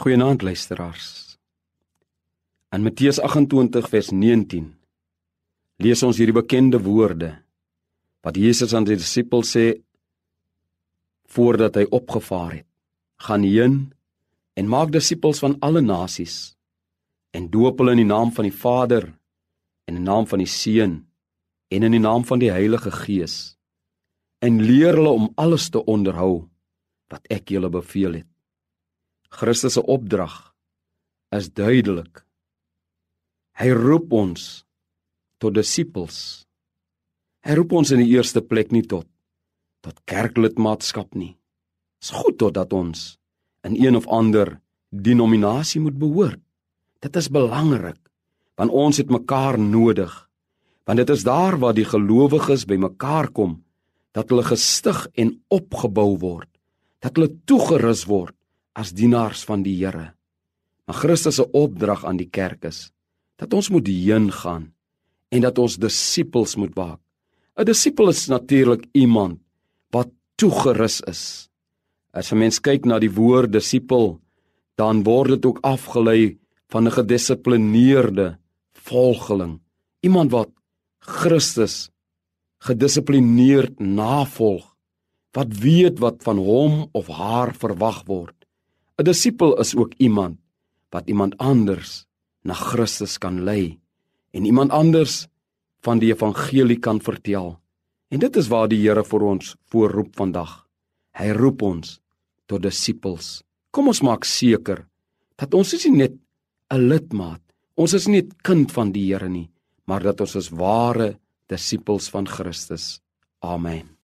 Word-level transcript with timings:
Goeienaand 0.00 0.40
luisteraars. 0.42 1.36
In 2.72 2.80
Matteus 2.82 3.18
28 3.20 3.88
vers 3.92 4.06
19 4.10 4.70
lees 5.84 6.02
ons 6.06 6.16
hierdie 6.16 6.36
bekende 6.38 6.78
woorde 6.80 7.28
wat 8.24 8.38
Jesus 8.40 8.72
aan 8.72 8.86
die 8.88 8.96
disippels 8.96 9.50
sê 9.52 9.64
voordat 11.34 11.76
hy 11.76 11.84
opgevaar 11.98 12.54
het: 12.54 12.68
"Gaan 13.26 13.44
heen 13.44 13.76
en 14.56 14.72
maak 14.72 14.94
disippels 14.96 15.42
van 15.44 15.58
alle 15.60 15.84
nasies 15.84 16.56
en 17.36 17.50
doop 17.52 17.84
hulle 17.84 17.92
in 17.98 18.04
die 18.06 18.12
naam 18.14 18.32
van 18.32 18.48
die 18.48 18.56
Vader 18.64 19.04
en 19.84 19.92
in 19.92 20.00
die 20.00 20.08
naam 20.08 20.24
van 20.32 20.40
die 20.40 20.48
Seun 20.48 20.96
en 21.68 21.88
in 21.90 21.98
die 21.98 22.04
naam 22.08 22.24
van 22.24 22.40
die 22.40 22.52
Heilige 22.56 22.96
Gees 23.04 23.36
en 24.40 24.64
leer 24.64 24.96
hulle 24.96 25.12
om 25.12 25.28
alles 25.36 25.68
te 25.68 25.84
onderhou 25.84 26.48
wat 27.12 27.28
ek 27.28 27.52
julle 27.52 27.68
beveel 27.68 28.22
het." 28.22 28.29
Christus 29.30 29.76
se 29.78 29.82
opdrag 29.86 30.34
is 31.30 31.52
duidelik. 31.54 32.24
Hy 33.60 33.70
roep 33.76 34.10
ons 34.12 34.64
tot 35.38 35.54
disippels. 35.54 36.46
Hy 37.46 37.54
roep 37.56 37.72
ons 37.78 37.92
in 37.94 38.02
die 38.02 38.10
eerste 38.16 38.42
plek 38.42 38.74
nie 38.74 38.82
tot 38.82 39.06
tot 39.80 39.96
kerklidmaatskap 40.10 41.14
nie. 41.16 41.32
Dit 41.32 42.10
is 42.10 42.12
goed 42.12 42.36
totdat 42.42 42.74
ons 42.76 43.14
in 43.64 43.78
een 43.80 43.96
of 43.96 44.04
ander 44.12 44.58
denominasie 44.92 45.80
moet 45.80 45.96
behoort. 45.96 46.42
Dit 47.00 47.16
is 47.16 47.30
belangrik 47.32 48.00
want 48.60 48.74
ons 48.76 48.98
het 49.00 49.08
mekaar 49.08 49.56
nodig. 49.56 50.10
Want 50.84 51.00
dit 51.00 51.10
is 51.14 51.22
daar 51.24 51.56
waar 51.62 51.72
die 51.72 51.86
gelowiges 51.88 52.66
bymekaar 52.68 53.30
kom 53.32 53.62
dat 54.12 54.28
hulle 54.28 54.42
gestig 54.44 55.06
en 55.14 55.30
opgebou 55.48 56.18
word, 56.18 56.50
dat 57.00 57.14
hulle 57.16 57.30
toegerus 57.48 58.04
word 58.10 58.34
as 58.72 58.92
dienaars 58.92 59.44
van 59.44 59.62
die 59.62 59.76
Here. 59.78 60.12
Maar 60.86 60.96
Christus 60.96 61.38
se 61.38 61.46
opdrag 61.50 62.04
aan 62.04 62.18
die 62.18 62.30
kerk 62.30 62.64
is 62.64 62.90
dat 63.40 63.54
ons 63.56 63.70
moet 63.70 63.86
heen 63.88 64.28
gaan 64.32 64.72
en 65.30 65.40
dat 65.40 65.58
ons 65.58 65.78
disippels 65.80 66.56
moet 66.56 66.74
maak. 66.74 67.00
'n 67.56 67.64
Disipel 67.64 68.08
is 68.08 68.28
natuurlik 68.28 68.86
iemand 68.92 69.40
wat 69.90 70.10
toegerus 70.36 71.00
is. 71.06 71.48
As 72.12 72.32
'n 72.32 72.38
mens 72.38 72.60
kyk 72.60 72.84
na 72.84 72.98
die 72.98 73.12
woord 73.12 73.52
disipel, 73.52 74.20
dan 74.76 75.02
word 75.04 75.28
dit 75.28 75.46
ook 75.46 75.60
afgelei 75.62 76.38
van 76.68 76.86
'n 76.86 76.96
gedissiplineerde 76.98 78.38
volgeling, 78.72 79.60
iemand 80.00 80.30
wat 80.30 80.50
Christus 80.98 81.90
gedissiplineerd 82.58 83.78
navolg, 83.78 84.76
wat 85.32 85.56
weet 85.56 85.98
wat 85.98 86.22
van 86.22 86.38
hom 86.38 86.88
of 86.92 87.06
haar 87.06 87.54
verwag 87.54 88.02
word. 88.06 88.39
'n 89.00 89.04
Disipel 89.04 89.56
is 89.56 89.72
ook 89.76 89.94
iemand 89.96 90.36
wat 90.90 91.08
iemand 91.08 91.38
anders 91.38 92.04
na 92.44 92.52
Christus 92.52 93.18
kan 93.18 93.44
lei 93.44 93.80
en 94.30 94.44
iemand 94.44 94.70
anders 94.70 95.26
van 95.80 95.98
die 95.98 96.12
evangelie 96.12 96.78
kan 96.78 97.00
vertel. 97.00 97.56
En 98.08 98.18
dit 98.18 98.36
is 98.36 98.48
waar 98.48 98.68
die 98.68 98.82
Here 98.82 99.04
vir 99.04 99.22
ons 99.22 99.56
voorroep 99.72 100.16
vandag. 100.16 100.66
Hy 101.16 101.30
roep 101.32 101.62
ons 101.62 102.00
tot 102.46 102.62
disippels. 102.62 103.42
Kom 103.70 103.88
ons 103.88 104.02
maak 104.02 104.24
seker 104.24 104.84
dat 105.40 105.54
ons 105.54 105.72
is 105.72 105.86
nie 105.86 105.96
net 105.96 106.12
'n 106.70 106.88
lidmaat, 106.88 107.42
ons 107.76 107.94
is 107.94 108.06
nie 108.06 108.22
'n 108.22 108.32
kind 108.42 108.72
van 108.72 108.92
die 108.92 109.06
Here 109.12 109.28
nie, 109.28 109.50
maar 109.86 110.02
dat 110.02 110.20
ons 110.20 110.36
is 110.36 110.50
ware 110.50 111.18
disippels 111.48 112.10
van 112.10 112.26
Christus. 112.26 113.00
Amen. 113.40 113.99